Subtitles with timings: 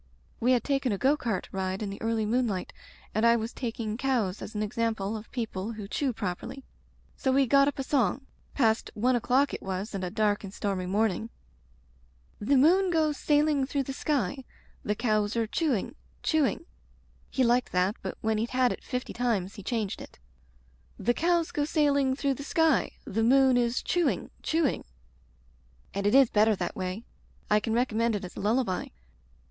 [0.39, 2.73] We had taken a go cart ride in the early moonlight
[3.13, 6.63] and I was taking cows as an example of people who chew properly.
[7.15, 8.25] So we got up a song—
[8.55, 11.29] (past one o'clock it was and a dark and stormy morning)
[12.39, 14.43] The moon goes sailing through the sky.
[14.83, 15.93] The cows are chewing—
[16.23, 18.83] chewing— Digitized by LjOOQ IC Broken Glass "He liked that but when he'd had it
[18.83, 20.17] fifty times he changed it
[20.97, 24.83] The cows go sailing through the sky The moon is chewing— chewing—
[25.93, 27.03] "And it is better that way;
[27.51, 28.87] I can recom mend it as a lullaby."